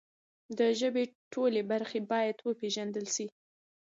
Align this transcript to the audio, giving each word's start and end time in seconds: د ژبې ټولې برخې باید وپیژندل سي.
د 0.57 0.59
ژبې 0.79 1.03
ټولې 1.33 1.61
برخې 1.71 1.99
باید 2.11 2.37
وپیژندل 2.47 3.05
سي. 3.15 3.27